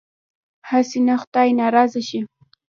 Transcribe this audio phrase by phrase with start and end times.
[0.69, 2.19] هسې نه خدای ناراضه شي.